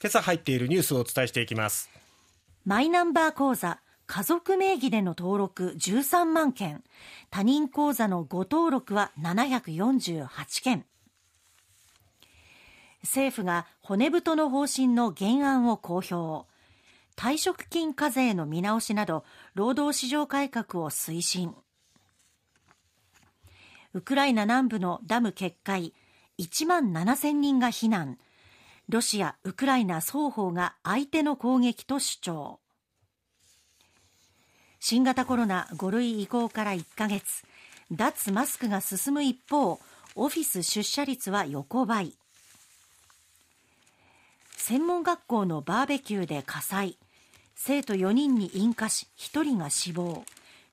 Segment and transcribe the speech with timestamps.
[0.00, 1.90] 今朝入っているニュースをお伝えしていきます。
[2.64, 6.84] マイナンバー口座家族名義での登録13万件。
[7.30, 10.86] 他人口座の誤登録は748件。
[13.02, 16.48] 政府が骨太の方針の原案を公表。
[17.16, 19.24] 退職金課税の見直しなど
[19.54, 21.54] 労働市場改革を推進。
[23.94, 25.92] ウクライナ南部のダム決壊。
[26.38, 28.16] 1万7000人が避難。
[28.88, 32.60] ロシア、ウクライナ双方が相手の攻撃と主張。
[34.80, 37.42] 新型コロナ5類移行から1ヶ月。
[37.92, 39.78] 脱マスクが進む一方
[40.14, 42.14] オフィス出社率は横ばい。
[44.56, 46.96] 専門学校のバーベキューで火災。
[47.54, 50.24] 生徒4人に引火し1人が死亡。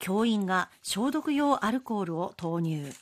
[0.00, 2.92] 教員が消毒用アルコールを投入。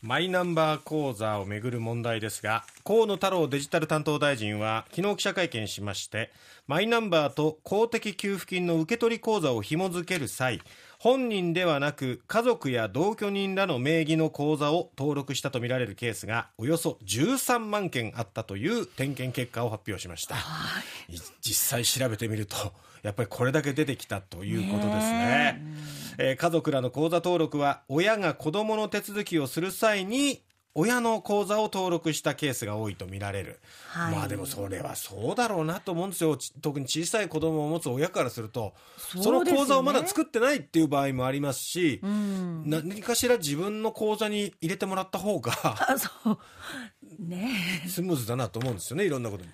[0.00, 6.30] マイナンバー口座をめぐる問題ですが河野太郎デジタル担当大臣は昨日記者会見しまして
[6.68, 10.60] マイナンバーと公的給付金の受け取り口座を紐付ける際
[11.00, 20.36] 本人ではなく家族や同居人らの名義の口座を登録したとみられるケースがおよそ13万件あったという点検結果を発表しました、
[21.40, 22.72] 実際調べてみると
[23.02, 25.62] やっぱりこれだけ出てきたということですね、
[26.18, 30.42] えー、家族らの口座登録は親が子どもの手続きをする際に
[30.74, 36.38] 親の口座を登録したケースが多いと見られる、はい、まあでもそれはそうだろうなと思うんですよ。
[36.60, 45.52] 特に小さい子供を持つ親からするとその口座をまだ作ってないっていう場合もありますし、うん、何かしら自分の口座に入れてもらった方が
[47.18, 49.50] ね、スムーズだなと思うんですよねいろんなことに。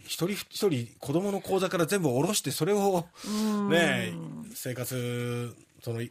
[0.00, 3.04] 一人一人子供の口座から全部下ろしてそれを
[3.68, 4.14] ね
[4.54, 6.10] 生活そのね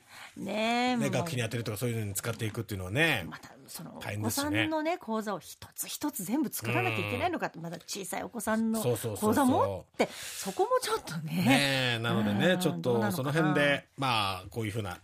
[0.98, 11.98] ね学費に充てるとかそういうのに使っていくっていうのはねまたそのお子さんのね口座を一つ一つ全部作らなきゃいけないのかまだ小さいお子さんの口座持ってそこもちょっとね。
[11.98, 14.98] ねなのでねちょっとその辺でまあこういうふうな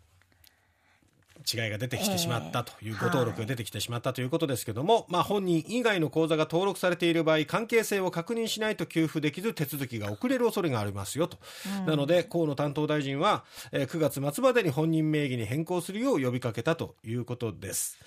[1.51, 11.37] 違いが出てきてしまったという、ご登録が出てきてしまったということですけども、まあ、本人以外の口座が登録されている場合関係性を確認しないと給付できず手続きが遅れる恐れがありますよと、
[11.79, 17.97] うん、なので河野担当大臣は、えー、9月末までに本人名義に変更するよう呼びかけたということです。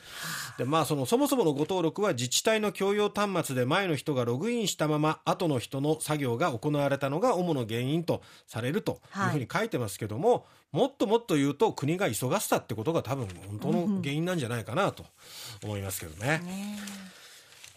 [0.58, 10.42] で、まあ、そのそもそものご登録は自治体の共用端末で前の人がログインしたまま後の人の作業が行われたのが主な原因とされるというふうに書いてますけども、はい
[10.76, 15.06] もっともっと言うと国が急がせたってことが多分本当の原因なんじゃないかなと
[15.64, 16.42] 思いますけどね。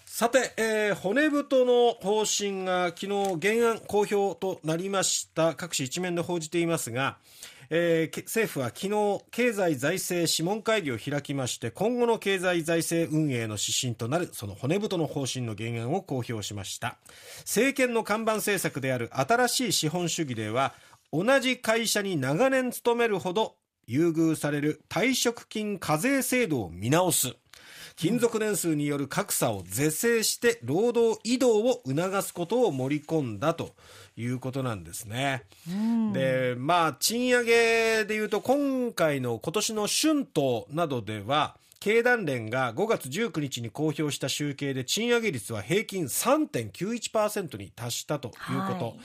[0.05, 5.55] さて、えー、骨太の方針が昨日原案公表となりました。
[5.55, 7.15] 各紙一面で報じていますが、
[7.69, 16.97] えー、政府は昨日経済財政諮問会議を開きまして今後の経済財政運営の指針となるその骨太の方針の原案を公表しました。
[17.43, 20.73] 政権の看板政策である新しい資本主義では
[21.11, 23.55] 同じ会社に長年勤めるほど
[23.87, 27.35] 優遇される退職金課税制度を見直す
[27.99, 33.75] 勤続年数による格差を是正して労働移動を促すことを盛り込んだと
[34.15, 35.43] いうことなんですね。
[36.13, 48.33] で、まあ、賃上げでいうと、今回の今年の春闘などでは、経団連が5月19日に公表した集計で賃上げ率は平均3.91%に達したという
[48.67, 48.95] こと、はい、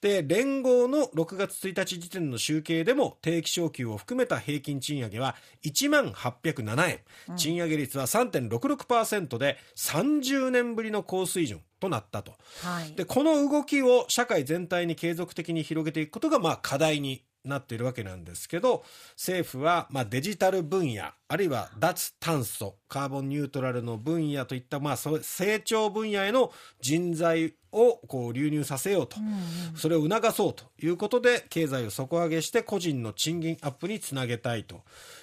[0.00, 12.32] で連合の6月1日時点の集計でも定期昇給を含めた平均賃上げは1万807円、うん、賃上げ率は3.66%で30年ぶりの高水準となったと、
[12.62, 18.84] はい、でこの動きを社会全体に継続的に広げていくことがまあ課題になっているわけなんですけど
[19.16, 29.16] 政府はまあデジタル分野あるいは脱炭素カーボンニュートラルの分野といったまあ成長分野への人材をこう流入させようと、
[29.74, 34.82] それを促そうということで経済を底上げして個人の賃金アップにつなげたいと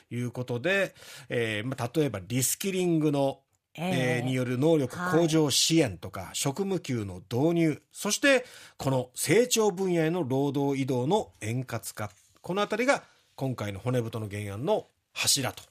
[0.10, 0.96] いうことで、
[1.30, 3.42] えーまあ、例えばリスキリングの
[3.76, 8.46] えー、による能力向上支援とか、はい、職務給の導入そして
[8.78, 12.10] この成長分野への労働移動の円滑化。
[12.42, 13.04] この辺りが
[13.36, 15.64] 今回の骨太の原案の柱と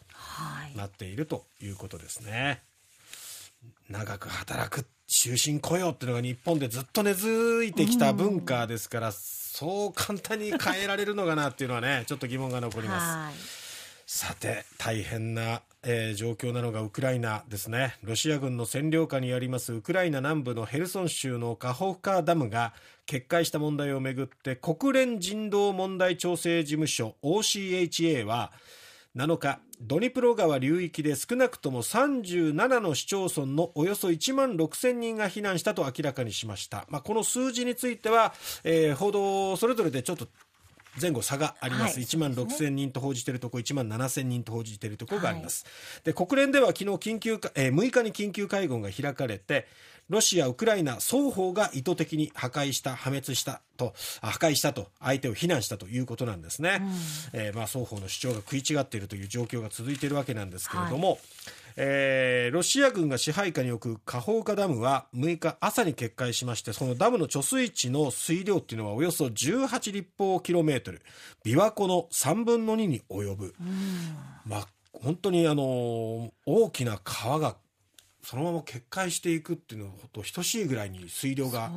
[0.76, 2.62] なっているということですね。
[3.90, 13.38] はい、長く働く終身雇用っていうのが日本でずっと根付いてきた文化ですから、そう簡単に変えられるのかなっていうのはねちょっと疑問が残ります。
[14.06, 17.96] さて大変な、えー、状況なのがウクライナですね。
[18.02, 22.74] ロシア軍の占領下にありますウクライナ南部のヘルソン州のカホフカダムが
[23.06, 28.52] 決壊した問題をめぐって国連人道問題調整事務所 OCHA は
[29.16, 40.28] 7日ドニプロ川流域で少なくとも37の市町村のおよそ1万6000人が避難したと明らかにしました、まあ、この数字については、えー、報道それぞれでちょっと
[41.00, 41.96] 前後差があります。
[41.96, 45.64] はい、1万6000人と報じているところ、1万7000人と報じているところがあります。
[45.64, 49.66] はい、で、国連では昨日緊急、えー、6日に緊急会合が開かれて、
[50.08, 56.80] ロシア、ウクライナ双方が意図的に破壊した、破滅したと、破壊したと、相手を非難したということなんですね。
[56.80, 61.18] うん、えー、まあ、双方の主張が食い違っているという状況が続いているわけなんですけれども、はい
[61.80, 71.00] えー、ロシア軍が支配下に置くカホウカダムは6日朝に決壊しましてそのダムの貯水池の水量っていうのはおよそ18立方キロメートル。
[71.46, 73.54] 琵琶湖の3分の2に及ぶ、
[74.44, 77.56] まあ本当にあの大きな川が
[78.22, 81.70] そのまま決壊していくっていうのと等しいぐらいに水量が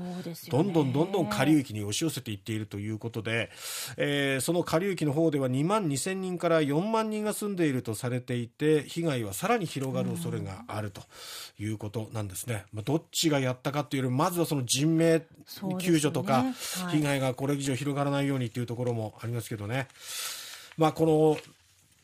[0.50, 3.50] どんどんどんどん下流域に押し寄せていっているということで、
[3.98, 11.02] えー、その下流域の方では2万2000人から4万人が住んでいるとされていて被害はさらに広がる恐れがあると
[11.60, 15.24] いうことなんですね、まあ、どっちがやったかというよりまずはその人命
[15.80, 16.46] 救助とか、
[16.92, 19.88] 被害がこれ以上広がらないようにというところもありますけどね。
[20.78, 21.61] まあ、この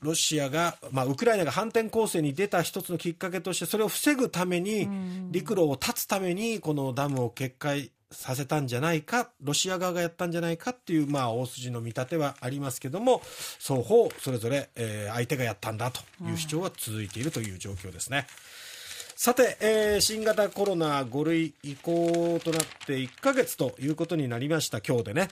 [0.08, 4.88] ロシアが、まあ、ウクライナが反転攻勢に出た一つのきっかけとしてそれを防ぐために
[5.32, 13.22] 陸路を断つためにこのダムを決壊させたんじゃないかロシア側がやったんじゃないかっていう、まあ、大筋の見立てはありますけども
[13.60, 18.28] 双方それぞれ、えー、相手がやったんだという主張は続いているという状況ですね。
[19.20, 25.30] さて、えー、新型コロナ5類移行となって1ヶ月ということになりました今日でね。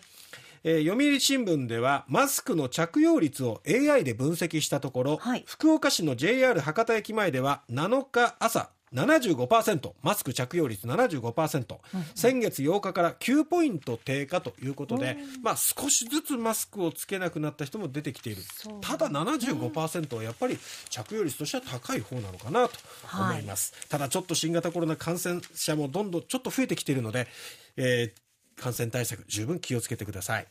[0.68, 18.42] えー、読売新聞ではマスクの着用率を AI で分析したところ、はい、福岡市の JR 博多駅前では7日朝75%マスク着用率75%、うん、先月8日から9ポイント低下ということで、まあ、少しずつマスクをつけなくなった人も出てきている。
[18.82, 20.58] ただ75%はやっぱり
[20.90, 22.80] 着用率としては高い方なのかなと
[23.14, 27.28] 思います、はい、ただちょっと新型コロナ感染者もどんどんちょっと増えてきているので、
[27.76, 30.48] えー、感染対策十分気をつけてください